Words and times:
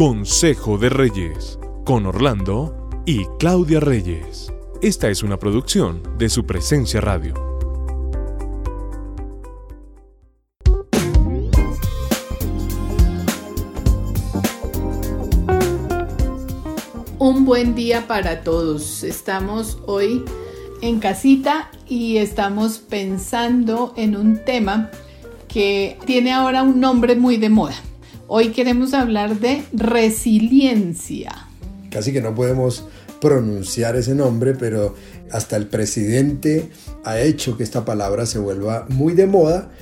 Consejo 0.00 0.78
de 0.78 0.88
Reyes, 0.88 1.58
con 1.84 2.06
Orlando 2.06 2.88
y 3.04 3.26
Claudia 3.38 3.80
Reyes. 3.80 4.50
Esta 4.80 5.10
es 5.10 5.22
una 5.22 5.38
producción 5.38 6.02
de 6.16 6.30
su 6.30 6.46
presencia 6.46 7.02
radio. 7.02 7.34
Un 17.18 17.44
buen 17.44 17.74
día 17.74 18.06
para 18.06 18.40
todos. 18.40 19.02
Estamos 19.02 19.76
hoy 19.84 20.24
en 20.80 20.98
casita 20.98 21.70
y 21.86 22.16
estamos 22.16 22.78
pensando 22.78 23.92
en 23.98 24.16
un 24.16 24.42
tema 24.46 24.90
que 25.46 25.98
tiene 26.06 26.32
ahora 26.32 26.62
un 26.62 26.80
nombre 26.80 27.16
muy 27.16 27.36
de 27.36 27.50
moda. 27.50 27.74
Hoy 28.32 28.50
queremos 28.50 28.94
hablar 28.94 29.40
de 29.40 29.64
resiliencia. 29.72 31.48
Casi 31.90 32.12
que 32.12 32.22
no 32.22 32.32
podemos 32.32 32.86
pronunciar 33.20 33.96
ese 33.96 34.14
nombre, 34.14 34.54
pero 34.54 34.94
hasta 35.32 35.56
el 35.56 35.66
presidente 35.66 36.70
ha 37.04 37.18
hecho 37.18 37.56
que 37.56 37.64
esta 37.64 37.84
palabra 37.84 38.26
se 38.26 38.38
vuelva 38.38 38.86
muy 38.88 39.14
de 39.14 39.26
moda 39.26 39.72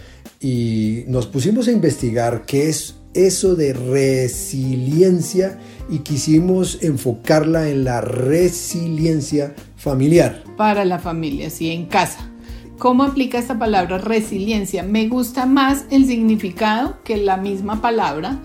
y 0.41 1.05
nos 1.09 1.27
pusimos 1.27 1.69
a 1.69 1.73
investigar 1.73 2.47
qué 2.47 2.71
es 2.71 2.95
eso 3.13 3.55
de 3.55 3.75
resiliencia 3.75 5.59
y 5.91 5.99
quisimos 5.99 6.79
enfocarla 6.81 7.69
en 7.69 7.85
la 7.85 8.01
resiliencia 8.01 9.55
familiar. 9.77 10.43
Para 10.57 10.87
la 10.87 10.99
familia, 10.99 11.51
sí, 11.51 11.71
en 11.71 11.85
casa. 11.85 12.31
¿Cómo 12.79 13.03
aplica 13.03 13.39
esta 13.39 13.59
palabra 13.59 13.99
resiliencia? 13.99 14.85
Me 14.85 15.09
gusta 15.09 15.47
más 15.47 15.85
el 15.91 16.07
significado 16.07 17.03
que 17.03 17.17
la 17.17 17.37
misma 17.37 17.81
palabra 17.81 18.39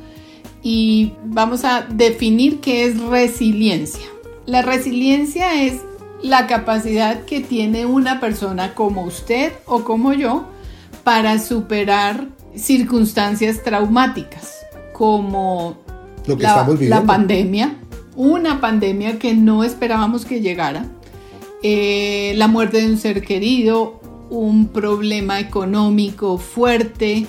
y 0.64 1.14
vamos 1.26 1.64
a 1.66 1.82
definir 1.82 2.59
qué 2.59 2.86
es 2.86 3.00
resiliencia. 3.00 4.06
La 4.48 4.64
resiliencia 4.64 5.62
es 5.62 5.81
la 6.23 6.48
capacidad 6.48 7.25
que 7.25 7.42
tiene 7.42 7.86
una 7.86 8.20
persona 8.20 8.73
como 8.73 9.03
usted 9.03 9.53
o 9.66 9.84
como 9.84 10.14
yo 10.14 10.45
para 11.03 11.38
superar 11.38 12.28
circunstancias 12.56 13.62
traumáticas 13.64 14.66
como 14.94 15.78
la, 16.25 17.03
pandemia, 17.03 17.75
una 18.16 18.62
pandemia 18.62 19.20
que 19.20 19.36
no 19.36 19.64
esperábamos 19.64 20.25
que 20.25 20.42
llegara, 20.42 20.86
eh, 21.62 22.34
la 22.36 22.47
muerte 22.47 22.81
de 22.81 22.88
un 22.88 22.97
ser 22.97 23.22
querido, 23.22 24.00
un 24.39 24.67
problema 24.67 25.39
económico 25.39 26.38
fuerte 26.38 27.28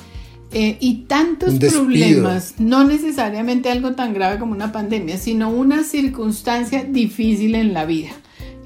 eh, 0.52 0.76
y 0.80 1.04
tantos 1.08 1.54
problemas, 1.54 2.54
no 2.58 2.84
necesariamente 2.84 3.70
algo 3.70 3.94
tan 3.94 4.14
grave 4.14 4.38
como 4.38 4.52
una 4.52 4.72
pandemia, 4.72 5.18
sino 5.18 5.50
una 5.50 5.84
circunstancia 5.84 6.84
difícil 6.84 7.56
en 7.56 7.74
la 7.74 7.84
vida. 7.84 8.10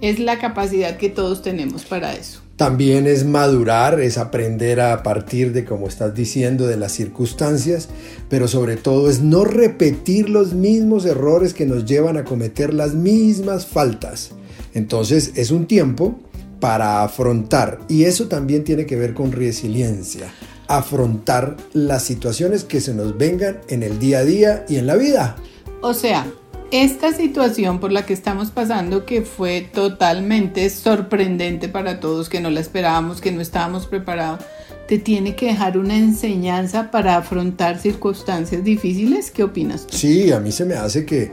Es 0.00 0.18
la 0.20 0.38
capacidad 0.38 0.96
que 0.98 1.08
todos 1.08 1.42
tenemos 1.42 1.84
para 1.84 2.14
eso. 2.14 2.42
También 2.56 3.06
es 3.06 3.24
madurar, 3.24 4.00
es 4.00 4.18
aprender 4.18 4.80
a 4.80 5.02
partir 5.02 5.52
de, 5.52 5.64
como 5.64 5.88
estás 5.88 6.14
diciendo, 6.14 6.66
de 6.66 6.76
las 6.76 6.92
circunstancias, 6.92 7.88
pero 8.28 8.48
sobre 8.48 8.76
todo 8.76 9.08
es 9.08 9.20
no 9.20 9.44
repetir 9.44 10.28
los 10.28 10.54
mismos 10.54 11.06
errores 11.06 11.54
que 11.54 11.66
nos 11.66 11.86
llevan 11.86 12.16
a 12.16 12.24
cometer 12.24 12.74
las 12.74 12.94
mismas 12.94 13.66
faltas. 13.66 14.32
Entonces 14.74 15.32
es 15.36 15.50
un 15.50 15.66
tiempo 15.66 16.20
para 16.60 17.02
afrontar, 17.02 17.80
y 17.88 18.04
eso 18.04 18.28
también 18.28 18.64
tiene 18.64 18.86
que 18.86 18.96
ver 18.96 19.14
con 19.14 19.32
resiliencia, 19.32 20.32
afrontar 20.66 21.56
las 21.72 22.04
situaciones 22.04 22.64
que 22.64 22.80
se 22.80 22.94
nos 22.94 23.16
vengan 23.16 23.60
en 23.68 23.82
el 23.82 23.98
día 23.98 24.18
a 24.18 24.24
día 24.24 24.64
y 24.68 24.76
en 24.76 24.86
la 24.86 24.96
vida. 24.96 25.36
O 25.80 25.94
sea, 25.94 26.26
esta 26.70 27.12
situación 27.12 27.80
por 27.80 27.92
la 27.92 28.04
que 28.04 28.12
estamos 28.12 28.50
pasando, 28.50 29.06
que 29.06 29.22
fue 29.22 29.68
totalmente 29.72 30.68
sorprendente 30.68 31.68
para 31.68 32.00
todos, 32.00 32.28
que 32.28 32.40
no 32.40 32.50
la 32.50 32.60
esperábamos, 32.60 33.20
que 33.20 33.32
no 33.32 33.40
estábamos 33.40 33.86
preparados, 33.86 34.44
te 34.86 34.98
tiene 34.98 35.36
que 35.36 35.46
dejar 35.46 35.78
una 35.78 35.96
enseñanza 35.96 36.90
para 36.90 37.16
afrontar 37.16 37.78
circunstancias 37.78 38.64
difíciles. 38.64 39.30
¿Qué 39.30 39.44
opinas 39.44 39.86
tú? 39.86 39.96
Sí, 39.96 40.32
a 40.32 40.40
mí 40.40 40.50
se 40.50 40.64
me 40.64 40.74
hace 40.74 41.04
que 41.06 41.30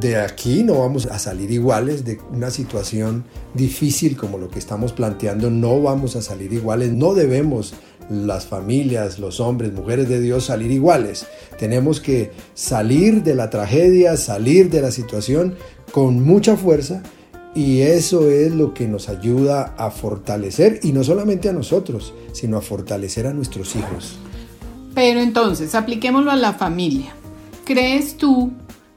de 0.00 0.16
aquí 0.16 0.62
no 0.62 0.80
vamos 0.80 1.06
a 1.06 1.18
salir 1.18 1.50
iguales, 1.50 2.04
de 2.04 2.18
una 2.30 2.50
situación 2.50 3.24
difícil 3.54 4.16
como 4.16 4.38
lo 4.38 4.48
que 4.48 4.58
estamos 4.58 4.92
planteando, 4.92 5.50
no 5.50 5.80
vamos 5.80 6.16
a 6.16 6.22
salir 6.22 6.52
iguales, 6.52 6.92
no 6.92 7.14
debemos 7.14 7.74
las 8.10 8.46
familias, 8.46 9.18
los 9.18 9.40
hombres, 9.40 9.72
mujeres 9.72 10.08
de 10.08 10.20
Dios 10.20 10.44
salir 10.44 10.70
iguales. 10.70 11.26
Tenemos 11.58 12.00
que 12.00 12.30
salir 12.54 13.22
de 13.22 13.34
la 13.34 13.50
tragedia, 13.50 14.16
salir 14.16 14.70
de 14.70 14.82
la 14.82 14.90
situación 14.90 15.56
con 15.92 16.22
mucha 16.22 16.56
fuerza 16.56 17.02
y 17.54 17.80
eso 17.80 18.28
es 18.28 18.52
lo 18.52 18.74
que 18.74 18.86
nos 18.86 19.08
ayuda 19.08 19.74
a 19.78 19.90
fortalecer 19.90 20.80
y 20.82 20.92
no 20.92 21.02
solamente 21.02 21.48
a 21.48 21.52
nosotros, 21.52 22.12
sino 22.32 22.58
a 22.58 22.60
fortalecer 22.60 23.26
a 23.26 23.32
nuestros 23.32 23.74
hijos. 23.76 24.18
Pero 24.94 25.20
entonces, 25.20 25.74
apliquémoslo 25.74 26.30
a 26.30 26.36
la 26.36 26.52
familia. 26.52 27.14
¿Crees 27.64 28.16
tú, 28.16 28.52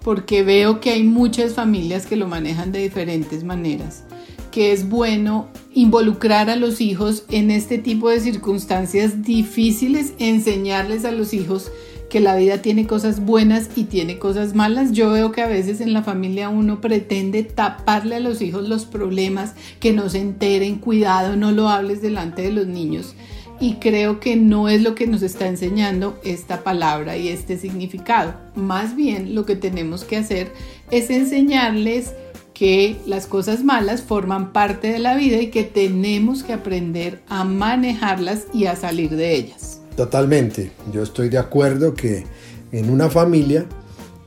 porque 0.09 0.41
veo 0.41 0.79
que 0.79 0.89
hay 0.89 1.03
muchas 1.03 1.53
familias 1.53 2.07
que 2.07 2.15
lo 2.15 2.27
manejan 2.27 2.71
de 2.71 2.79
diferentes 2.79 3.43
maneras, 3.43 4.05
que 4.49 4.71
es 4.71 4.89
bueno 4.89 5.49
involucrar 5.71 6.49
a 6.49 6.55
los 6.55 6.81
hijos 6.81 7.25
en 7.29 7.51
este 7.51 7.77
tipo 7.77 8.09
de 8.09 8.19
circunstancias 8.19 9.21
difíciles, 9.21 10.13
enseñarles 10.17 11.05
a 11.05 11.11
los 11.11 11.31
hijos 11.35 11.71
que 12.09 12.21
la 12.21 12.35
vida 12.35 12.63
tiene 12.63 12.87
cosas 12.87 13.23
buenas 13.23 13.69
y 13.75 13.83
tiene 13.83 14.17
cosas 14.17 14.55
malas. 14.55 14.93
Yo 14.93 15.11
veo 15.11 15.31
que 15.31 15.43
a 15.43 15.47
veces 15.47 15.79
en 15.79 15.93
la 15.93 16.01
familia 16.01 16.49
uno 16.49 16.81
pretende 16.81 17.43
taparle 17.43 18.15
a 18.15 18.19
los 18.19 18.41
hijos 18.41 18.67
los 18.67 18.85
problemas, 18.85 19.53
que 19.79 19.93
no 19.93 20.09
se 20.09 20.21
enteren, 20.21 20.79
cuidado, 20.79 21.35
no 21.35 21.51
lo 21.51 21.69
hables 21.69 22.01
delante 22.01 22.41
de 22.41 22.51
los 22.51 22.65
niños. 22.65 23.13
Y 23.59 23.75
creo 23.75 24.19
que 24.19 24.35
no 24.35 24.69
es 24.69 24.81
lo 24.81 24.95
que 24.95 25.07
nos 25.07 25.21
está 25.21 25.47
enseñando 25.47 26.19
esta 26.23 26.63
palabra 26.63 27.17
y 27.17 27.27
este 27.27 27.57
significado. 27.57 28.33
Más 28.55 28.95
bien 28.95 29.35
lo 29.35 29.45
que 29.45 29.55
tenemos 29.55 30.03
que 30.05 30.17
hacer 30.17 30.51
es 30.91 31.09
enseñarles 31.09 32.13
que 32.53 32.97
las 33.05 33.25
cosas 33.25 33.63
malas 33.63 34.01
forman 34.01 34.51
parte 34.51 34.91
de 34.91 34.99
la 34.99 35.15
vida 35.15 35.37
y 35.37 35.47
que 35.47 35.63
tenemos 35.63 36.43
que 36.43 36.53
aprender 36.53 37.21
a 37.29 37.45
manejarlas 37.45 38.47
y 38.53 38.65
a 38.65 38.75
salir 38.75 39.11
de 39.11 39.35
ellas. 39.35 39.79
Totalmente, 39.95 40.71
yo 40.91 41.03
estoy 41.03 41.29
de 41.29 41.37
acuerdo 41.37 41.93
que 41.93 42.25
en 42.71 42.89
una 42.89 43.09
familia, 43.09 43.65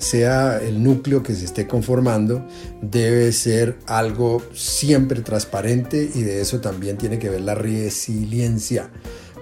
sea 0.02 0.58
el 0.58 0.82
núcleo 0.82 1.22
que 1.22 1.34
se 1.34 1.44
esté 1.44 1.66
conformando, 1.66 2.44
debe 2.80 3.32
ser 3.32 3.78
algo 3.86 4.42
siempre 4.52 5.20
transparente 5.22 6.10
y 6.14 6.22
de 6.22 6.40
eso 6.40 6.60
también 6.60 6.98
tiene 6.98 7.18
que 7.18 7.30
ver 7.30 7.42
la 7.42 7.54
resiliencia, 7.54 8.90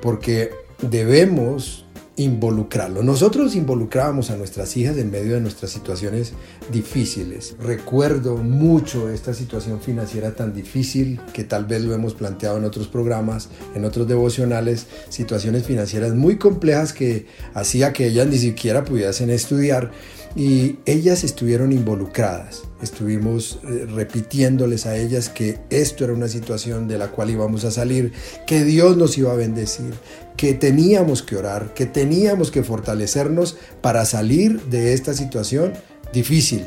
porque 0.03 0.50
debemos 0.82 1.87
involucrarlo. 2.16 3.03
Nosotros 3.03 3.54
involucrábamos 3.56 4.31
a 4.31 4.37
nuestras 4.37 4.76
hijas 4.76 4.99
en 4.99 5.10
medio 5.10 5.34
de 5.34 5.41
nuestras 5.41 5.70
situaciones 5.70 6.34
difíciles. 6.70 7.56
Recuerdo 7.59 8.37
mucho 8.37 9.09
esta 9.09 9.32
situación 9.32 9.81
financiera 9.81 10.34
tan 10.34 10.53
difícil 10.53 11.19
que 11.32 11.44
tal 11.44 11.65
vez 11.65 11.82
lo 11.82 11.94
hemos 11.94 12.12
planteado 12.12 12.59
en 12.59 12.65
otros 12.65 12.88
programas, 12.88 13.49
en 13.75 13.87
otros 13.87 14.06
devocionales, 14.06 14.87
situaciones 15.09 15.65
financieras 15.65 16.15
muy 16.15 16.37
complejas 16.37 16.93
que 16.93 17.26
hacía 17.54 17.94
que 17.94 18.09
ellas 18.09 18.26
ni 18.26 18.37
siquiera 18.37 18.84
pudiesen 18.84 19.31
estudiar 19.31 19.91
y 20.36 20.76
ellas 20.86 21.24
estuvieron 21.24 21.72
involucradas. 21.72 22.62
Estuvimos 22.82 23.58
eh, 23.64 23.86
repitiéndoles 23.86 24.86
a 24.86 24.96
ellas 24.96 25.28
que 25.28 25.58
esto 25.70 26.04
era 26.04 26.12
una 26.12 26.28
situación 26.28 26.88
de 26.88 26.98
la 26.98 27.08
cual 27.08 27.30
íbamos 27.30 27.64
a 27.64 27.70
salir, 27.70 28.12
que 28.46 28.64
Dios 28.64 28.96
nos 28.96 29.19
iba 29.19 29.32
a 29.32 29.36
bendecir, 29.36 29.92
que 30.36 30.54
teníamos 30.54 31.22
que 31.22 31.36
orar, 31.36 31.74
que 31.74 31.86
teníamos 31.86 32.50
que 32.50 32.62
fortalecernos 32.62 33.56
para 33.80 34.04
salir 34.04 34.62
de 34.62 34.94
esta 34.94 35.14
situación 35.14 35.72
difícil. 36.12 36.64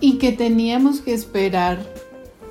Y 0.00 0.18
que 0.18 0.32
teníamos 0.32 1.00
que 1.00 1.12
esperar 1.12 1.86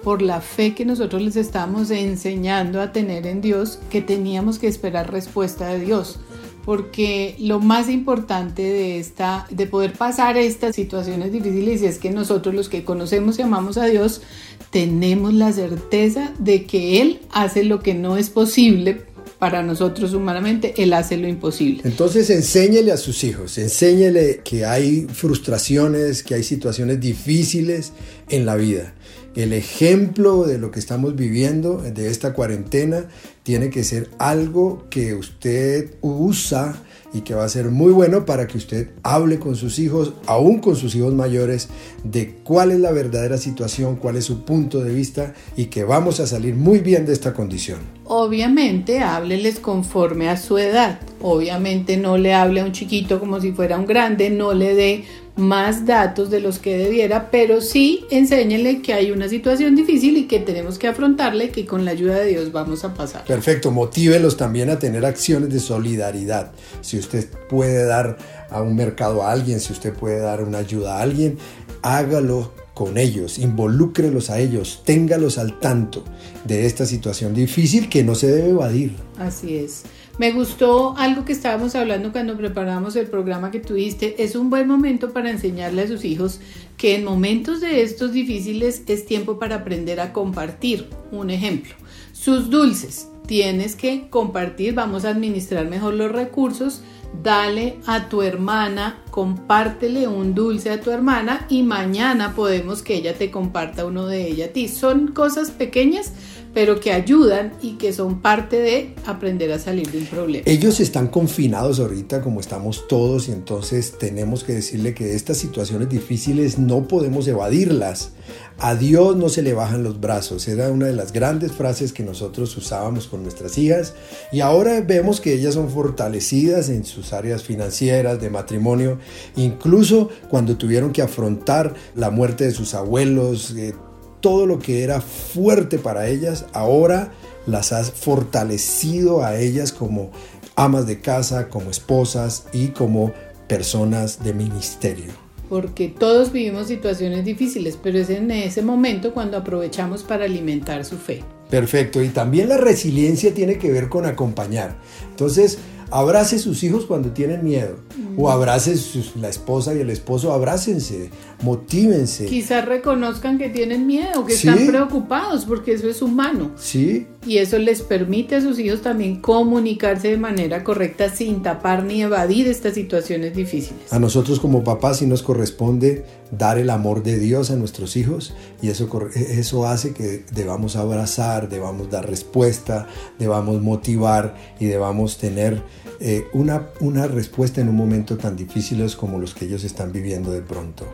por 0.03 0.21
la 0.21 0.41
fe 0.41 0.73
que 0.73 0.85
nosotros 0.85 1.21
les 1.21 1.35
estamos 1.35 1.91
enseñando 1.91 2.81
a 2.81 2.91
tener 2.91 3.27
en 3.27 3.41
Dios, 3.41 3.79
que 3.89 4.01
teníamos 4.01 4.57
que 4.59 4.67
esperar 4.67 5.11
respuesta 5.11 5.67
de 5.67 5.79
Dios 5.79 6.19
porque 6.65 7.35
lo 7.39 7.59
más 7.59 7.89
importante 7.89 8.61
de 8.61 8.99
esta 8.99 9.47
de 9.49 9.65
poder 9.67 9.93
pasar 9.93 10.37
estas 10.37 10.75
situaciones 10.75 11.31
difíciles 11.31 11.81
es 11.81 11.97
que 11.97 12.11
nosotros 12.11 12.53
los 12.53 12.69
que 12.69 12.83
conocemos 12.83 13.39
y 13.39 13.41
amamos 13.41 13.77
a 13.77 13.85
Dios 13.85 14.21
tenemos 14.69 15.33
la 15.33 15.51
certeza 15.51 16.33
de 16.39 16.65
que 16.65 17.01
él 17.01 17.19
hace 17.31 17.63
lo 17.63 17.81
que 17.81 17.93
no 17.93 18.17
es 18.17 18.29
posible 18.29 19.05
para 19.41 19.63
nosotros 19.63 20.13
humanamente, 20.13 20.75
Él 20.77 20.93
hace 20.93 21.17
lo 21.17 21.27
imposible. 21.27 21.81
Entonces 21.83 22.29
enséñele 22.29 22.91
a 22.91 22.97
sus 22.97 23.23
hijos, 23.23 23.57
enséñele 23.57 24.41
que 24.43 24.65
hay 24.65 25.07
frustraciones, 25.11 26.21
que 26.21 26.35
hay 26.35 26.43
situaciones 26.43 26.99
difíciles 26.99 27.91
en 28.29 28.45
la 28.45 28.55
vida. 28.55 28.93
El 29.35 29.53
ejemplo 29.53 30.43
de 30.43 30.57
lo 30.57 30.71
que 30.71 30.79
estamos 30.79 31.15
viviendo, 31.15 31.77
de 31.77 32.09
esta 32.09 32.33
cuarentena, 32.33 33.05
tiene 33.43 33.69
que 33.69 33.85
ser 33.85 34.09
algo 34.19 34.87
que 34.89 35.13
usted 35.13 35.95
usa 36.01 36.83
y 37.13 37.21
que 37.21 37.33
va 37.33 37.45
a 37.45 37.49
ser 37.49 37.69
muy 37.69 37.91
bueno 37.93 38.25
para 38.25 38.45
que 38.47 38.57
usted 38.57 38.89
hable 39.03 39.39
con 39.39 39.55
sus 39.55 39.79
hijos, 39.79 40.13
aún 40.25 40.59
con 40.59 40.75
sus 40.75 40.95
hijos 40.95 41.13
mayores, 41.13 41.69
de 42.03 42.35
cuál 42.43 42.71
es 42.71 42.79
la 42.79 42.91
verdadera 42.91 43.37
situación, 43.37 43.95
cuál 43.95 44.17
es 44.17 44.25
su 44.25 44.43
punto 44.43 44.81
de 44.81 44.93
vista 44.93 45.33
y 45.55 45.65
que 45.65 45.85
vamos 45.85 46.19
a 46.19 46.27
salir 46.27 46.55
muy 46.55 46.79
bien 46.79 47.05
de 47.05 47.13
esta 47.13 47.33
condición. 47.33 47.79
Obviamente 48.05 48.99
hábleles 48.99 49.59
conforme 49.59 50.27
a 50.27 50.35
su 50.35 50.57
edad. 50.57 50.99
Obviamente 51.21 51.95
no 51.95 52.17
le 52.17 52.33
hable 52.33 52.61
a 52.61 52.65
un 52.65 52.71
chiquito 52.73 53.19
como 53.19 53.39
si 53.39 53.53
fuera 53.53 53.77
un 53.77 53.85
grande, 53.85 54.29
no 54.29 54.53
le 54.53 54.75
dé 54.75 55.05
más 55.35 55.85
datos 55.85 56.29
de 56.29 56.39
los 56.39 56.59
que 56.59 56.77
debiera, 56.77 57.31
pero 57.31 57.61
sí 57.61 58.05
enséñele 58.11 58.81
que 58.81 58.93
hay 58.93 59.11
una 59.11 59.29
situación 59.29 59.75
difícil 59.75 60.17
y 60.17 60.27
que 60.27 60.39
tenemos 60.39 60.77
que 60.77 60.87
afrontarle, 60.87 61.49
que 61.49 61.65
con 61.65 61.85
la 61.85 61.91
ayuda 61.91 62.19
de 62.19 62.27
Dios 62.27 62.51
vamos 62.51 62.83
a 62.83 62.93
pasar. 62.93 63.23
Perfecto, 63.25 63.71
motívelos 63.71 64.37
también 64.37 64.69
a 64.69 64.79
tener 64.79 65.05
acciones 65.05 65.49
de 65.49 65.59
solidaridad. 65.59 66.51
Si 66.81 66.97
usted 66.97 67.27
puede 67.49 67.85
dar 67.85 68.17
a 68.49 68.61
un 68.61 68.75
mercado 68.75 69.23
a 69.23 69.31
alguien, 69.31 69.59
si 69.59 69.73
usted 69.73 69.93
puede 69.93 70.19
dar 70.19 70.43
una 70.43 70.59
ayuda 70.59 70.97
a 70.97 71.01
alguien, 71.01 71.37
hágalo 71.81 72.51
con 72.81 72.97
ellos, 72.97 73.37
involúcrelos 73.37 74.31
a 74.31 74.39
ellos, 74.39 74.81
téngalos 74.83 75.37
al 75.37 75.59
tanto 75.59 76.03
de 76.45 76.65
esta 76.65 76.87
situación 76.87 77.35
difícil 77.35 77.89
que 77.89 78.03
no 78.03 78.15
se 78.15 78.25
debe 78.25 78.49
evadir. 78.49 78.93
Así 79.19 79.55
es. 79.55 79.83
Me 80.17 80.31
gustó 80.31 80.97
algo 80.97 81.23
que 81.23 81.31
estábamos 81.31 81.75
hablando 81.75 82.11
cuando 82.11 82.35
preparamos 82.35 82.95
el 82.95 83.05
programa 83.05 83.51
que 83.51 83.59
tuviste. 83.59 84.23
Es 84.23 84.35
un 84.35 84.49
buen 84.49 84.67
momento 84.67 85.13
para 85.13 85.29
enseñarle 85.29 85.83
a 85.83 85.87
sus 85.87 86.03
hijos 86.03 86.39
que 86.75 86.95
en 86.95 87.03
momentos 87.03 87.61
de 87.61 87.83
estos 87.83 88.13
difíciles 88.13 88.81
es 88.87 89.05
tiempo 89.05 89.37
para 89.37 89.57
aprender 89.57 89.99
a 89.99 90.11
compartir. 90.11 90.87
Un 91.11 91.29
ejemplo, 91.29 91.75
sus 92.13 92.49
dulces. 92.49 93.09
Tienes 93.27 93.75
que 93.75 94.09
compartir, 94.09 94.73
vamos 94.73 95.05
a 95.05 95.09
administrar 95.09 95.69
mejor 95.69 95.93
los 95.93 96.11
recursos. 96.11 96.81
Dale 97.13 97.79
a 97.85 98.09
tu 98.09 98.21
hermana, 98.21 99.03
compártele 99.11 100.07
un 100.07 100.33
dulce 100.33 100.71
a 100.71 100.81
tu 100.81 100.91
hermana 100.91 101.45
y 101.49 101.61
mañana 101.61 102.33
podemos 102.33 102.81
que 102.81 102.95
ella 102.95 103.15
te 103.15 103.29
comparta 103.29 103.85
uno 103.85 104.07
de 104.07 104.27
ella 104.27 104.45
a 104.45 104.49
ti. 104.49 104.67
Son 104.67 105.09
cosas 105.09 105.51
pequeñas, 105.51 106.13
pero 106.53 106.79
que 106.79 106.91
ayudan 106.91 107.53
y 107.61 107.73
que 107.73 107.93
son 107.93 108.21
parte 108.21 108.57
de 108.57 108.95
aprender 109.05 109.51
a 109.51 109.59
salir 109.59 109.89
de 109.91 109.99
un 109.99 110.05
problema. 110.05 110.43
Ellos 110.45 110.79
están 110.79 111.07
confinados 111.07 111.79
ahorita 111.79 112.21
como 112.21 112.39
estamos 112.39 112.87
todos 112.87 113.27
y 113.27 113.31
entonces 113.31 113.97
tenemos 113.97 114.43
que 114.43 114.53
decirle 114.53 114.93
que 114.93 115.15
estas 115.15 115.37
situaciones 115.37 115.89
difíciles 115.89 116.59
no 116.59 116.87
podemos 116.87 117.27
evadirlas. 117.27 118.11
A 118.57 118.75
Dios 118.75 119.15
no 119.15 119.29
se 119.29 119.41
le 119.41 119.53
bajan 119.53 119.83
los 119.83 119.99
brazos. 119.99 120.47
Era 120.47 120.69
una 120.69 120.85
de 120.85 120.93
las 120.93 121.13
grandes 121.13 121.51
frases 121.51 121.93
que 121.93 122.03
nosotros 122.03 122.55
usábamos 122.57 123.07
con 123.07 123.23
nuestras 123.23 123.57
hijas 123.57 123.93
y 124.31 124.41
ahora 124.41 124.81
vemos 124.81 125.19
que 125.19 125.33
ellas 125.33 125.55
son 125.55 125.69
fortalecidas 125.69 126.69
en 126.69 126.85
sus 126.85 127.13
áreas 127.13 127.43
financieras, 127.43 128.21
de 128.21 128.29
matrimonio, 128.29 128.99
incluso 129.35 130.09
cuando 130.29 130.57
tuvieron 130.57 130.91
que 130.91 131.01
afrontar 131.01 131.73
la 131.95 132.11
muerte 132.11 132.45
de 132.45 132.51
sus 132.51 132.73
abuelos. 132.73 133.55
Eh, 133.57 133.73
todo 134.21 134.45
lo 134.45 134.59
que 134.59 134.83
era 134.83 135.01
fuerte 135.01 135.77
para 135.77 136.07
ellas, 136.07 136.45
ahora 136.53 137.11
las 137.45 137.73
has 137.73 137.91
fortalecido 137.91 139.23
a 139.23 139.39
ellas 139.39 139.71
como 139.71 140.11
amas 140.55 140.87
de 140.87 141.01
casa, 141.01 141.49
como 141.49 141.69
esposas 141.69 142.45
y 142.53 142.67
como 142.67 143.11
personas 143.47 144.23
de 144.23 144.33
ministerio. 144.33 145.11
Porque 145.49 145.89
todos 145.89 146.31
vivimos 146.31 146.67
situaciones 146.67 147.25
difíciles, 147.25 147.77
pero 147.81 147.99
es 147.99 148.09
en 148.09 148.31
ese 148.31 148.61
momento 148.61 149.13
cuando 149.13 149.35
aprovechamos 149.35 150.03
para 150.03 150.23
alimentar 150.23 150.85
su 150.85 150.97
fe. 150.97 151.23
Perfecto, 151.49 152.01
y 152.01 152.07
también 152.07 152.47
la 152.47 152.55
resiliencia 152.55 153.33
tiene 153.33 153.57
que 153.57 153.69
ver 153.69 153.89
con 153.89 154.05
acompañar. 154.05 154.77
Entonces, 155.09 155.57
abrace 155.91 156.39
sus 156.39 156.63
hijos 156.63 156.85
cuando 156.85 157.11
tienen 157.11 157.43
miedo. 157.43 157.75
O 158.17 158.29
abrace 158.29 158.75
la 159.19 159.29
esposa 159.29 159.73
y 159.73 159.79
el 159.79 159.89
esposo, 159.89 160.33
abrácense, 160.33 161.09
motívense. 161.43 162.25
Quizás 162.25 162.65
reconozcan 162.65 163.37
que 163.37 163.49
tienen 163.49 163.87
miedo, 163.87 164.25
que 164.25 164.33
están 164.33 164.67
preocupados, 164.67 165.45
porque 165.45 165.73
eso 165.73 165.87
es 165.87 166.01
humano. 166.01 166.51
Sí. 166.57 167.07
Y 167.25 167.37
eso 167.37 167.59
les 167.59 167.83
permite 167.83 168.35
a 168.35 168.41
sus 168.41 168.57
hijos 168.57 168.81
también 168.81 169.21
comunicarse 169.21 170.09
de 170.09 170.17
manera 170.17 170.63
correcta 170.63 171.09
sin 171.09 171.43
tapar 171.43 171.83
ni 171.83 172.01
evadir 172.01 172.47
estas 172.47 172.73
situaciones 172.73 173.35
difíciles. 173.35 173.91
A 173.91 173.99
nosotros 173.99 174.39
como 174.39 174.63
papás 174.63 174.97
sí 174.97 175.05
nos 175.05 175.21
corresponde 175.21 176.03
dar 176.31 176.57
el 176.57 176.69
amor 176.69 177.03
de 177.03 177.19
Dios 177.19 177.51
a 177.51 177.55
nuestros 177.55 177.95
hijos 177.95 178.33
y 178.61 178.69
eso, 178.69 178.89
eso 179.15 179.67
hace 179.67 179.93
que 179.93 180.25
debamos 180.31 180.75
abrazar, 180.75 181.47
debamos 181.49 181.91
dar 181.91 182.09
respuesta, 182.09 182.87
debamos 183.19 183.61
motivar 183.61 184.35
y 184.59 184.65
debamos 184.65 185.17
tener 185.17 185.61
eh, 185.99 186.25
una, 186.33 186.69
una 186.79 187.05
respuesta 187.07 187.61
en 187.61 187.69
un 187.69 187.75
momento 187.75 188.17
tan 188.17 188.35
difícil 188.35 188.81
como 188.97 189.19
los 189.19 189.35
que 189.35 189.45
ellos 189.45 189.63
están 189.63 189.91
viviendo 189.91 190.31
de 190.31 190.41
pronto. 190.41 190.85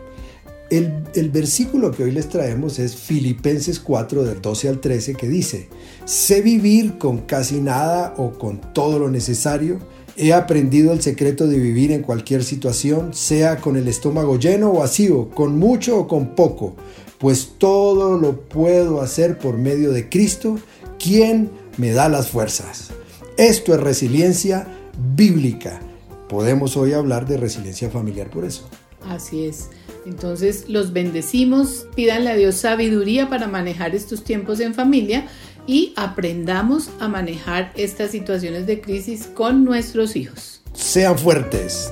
El, 0.70 1.30
versículo 1.30 1.92
que 1.92 2.04
hoy 2.04 2.10
les 2.10 2.28
traemos 2.28 2.78
es 2.78 2.94
Filipenses 2.94 3.80
4 3.80 4.24
del 4.24 4.42
12 4.42 4.68
al 4.68 4.80
13 4.80 5.14
que 5.14 5.26
dice, 5.26 5.68
sé 6.04 6.42
vivir 6.42 6.98
con 6.98 7.18
casi 7.18 7.60
nada 7.60 8.14
o 8.18 8.32
con 8.32 8.60
todo 8.74 8.98
lo 8.98 9.10
necesario, 9.10 9.78
he 10.16 10.34
aprendido 10.34 10.92
el 10.92 11.00
secreto 11.00 11.46
de 11.46 11.58
vivir 11.58 11.90
en 11.90 12.02
cualquier 12.02 12.44
situación, 12.44 13.14
sea 13.14 13.56
con 13.56 13.76
el 13.76 13.88
estómago 13.88 14.38
lleno 14.38 14.72
o 14.72 14.80
vacío, 14.80 15.30
con 15.30 15.58
mucho 15.58 16.00
o 16.00 16.08
con 16.08 16.34
poco, 16.34 16.76
pues 17.18 17.52
todo 17.56 18.18
lo 18.18 18.42
puedo 18.42 19.00
hacer 19.00 19.38
por 19.38 19.56
medio 19.56 19.90
de 19.92 20.10
Cristo, 20.10 20.58
quien 20.98 21.50
me 21.78 21.92
da 21.92 22.10
las 22.10 22.28
fuerzas. 22.28 22.90
Esto 23.38 23.72
es 23.74 23.80
resiliencia 23.80 24.66
bíblica. 25.14 25.80
Podemos 26.28 26.76
hoy 26.76 26.92
hablar 26.92 27.26
de 27.26 27.38
resiliencia 27.38 27.88
familiar 27.88 28.28
por 28.28 28.44
eso. 28.44 28.68
Así 29.08 29.46
es. 29.46 29.68
Entonces 30.08 30.64
los 30.68 30.94
bendecimos, 30.94 31.86
pídanle 31.94 32.30
a 32.30 32.34
Dios 32.36 32.54
sabiduría 32.54 33.28
para 33.28 33.46
manejar 33.46 33.94
estos 33.94 34.24
tiempos 34.24 34.58
en 34.60 34.72
familia 34.72 35.26
y 35.66 35.92
aprendamos 35.96 36.88
a 36.98 37.08
manejar 37.08 37.72
estas 37.76 38.10
situaciones 38.10 38.66
de 38.66 38.80
crisis 38.80 39.26
con 39.26 39.64
nuestros 39.66 40.16
hijos. 40.16 40.62
Sean 40.72 41.18
fuertes. 41.18 41.90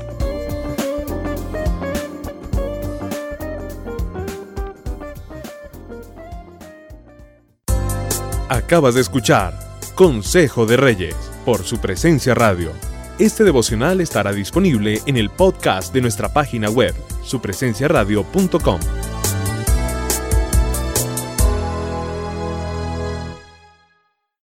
Acabas 8.49 8.95
de 8.95 9.03
escuchar 9.03 9.53
Consejo 9.95 10.65
de 10.65 10.79
Reyes 10.79 11.15
por 11.45 11.65
su 11.65 11.79
presencia 11.79 12.35
radio. 12.35 12.73
Este 13.19 13.45
devocional 13.45 14.03
estará 14.03 14.31
disponible 14.31 15.01
en 15.07 15.17
el 15.17 15.31
podcast 15.31 15.95
de 15.95 16.03
nuestra 16.03 16.35
página 16.35 16.69
web, 16.69 16.95
supresenciaradio.com. 17.23 19.06